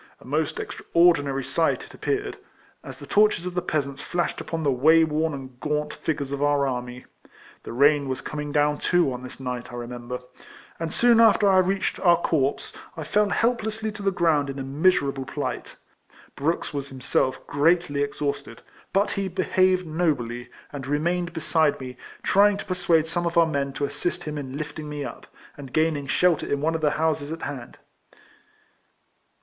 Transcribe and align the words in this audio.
A 0.19 0.25
most 0.25 0.59
extraordinary 0.59 1.43
sight 1.43 1.83
it 1.85 1.93
appeared, 1.93 2.37
as 2.83 2.97
the 2.97 3.05
torches 3.05 3.45
of 3.45 3.53
the 3.53 3.61
peasants 3.61 4.01
flashed 4.01 4.41
upon 4.41 4.63
the 4.63 4.71
way 4.71 5.05
w^orn 5.05 5.31
and 5.35 5.59
gaunt 5.59 5.93
figures 5.93 6.31
of 6.31 6.41
our 6.41 6.65
army. 6.65 7.05
The 7.61 7.71
rain 7.71 8.09
was 8.09 8.19
coming 8.19 8.51
down, 8.51 8.79
too, 8.79 9.13
on 9.13 9.21
this 9.21 9.35
RIPLEMAN 9.39 9.53
HARRIS. 9.53 9.67
215 9.67 9.67
night, 9.67 9.71
I 9.71 9.77
remember; 9.77 10.25
and 10.79 10.91
soon 10.91 11.19
after 11.19 11.47
I 11.47 11.59
reached 11.59 11.99
our 11.99 12.19
corps, 12.19 12.71
I 12.97 13.03
fell 13.03 13.29
helplessly 13.29 13.91
to 13.91 14.01
the 14.01 14.09
ground 14.09 14.49
in 14.49 14.57
a 14.57 14.63
miserable 14.63 15.23
plight. 15.23 15.75
Brooks 16.35 16.73
was 16.73 16.89
himself 16.89 17.39
greatly 17.45 18.01
exhausted, 18.01 18.63
but 18.93 19.11
he 19.11 19.27
behaved 19.27 19.85
nobly, 19.85 20.49
and 20.73 20.87
remained 20.87 21.31
beside 21.31 21.79
me, 21.79 21.95
trjang 22.23 22.57
to 22.57 22.65
persuade 22.65 23.05
some 23.07 23.27
of 23.27 23.37
our 23.37 23.45
men 23.45 23.71
to 23.73 23.85
assist 23.85 24.23
him 24.23 24.39
in 24.39 24.57
lifting 24.57 24.89
me 24.89 25.05
up, 25.05 25.27
and 25.55 25.71
gaining 25.71 26.07
shelter 26.07 26.47
in 26.51 26.59
one 26.59 26.73
of 26.73 26.81
the 26.81 26.89
houses 26.97 27.31
at 27.31 27.43
hand. 27.43 27.77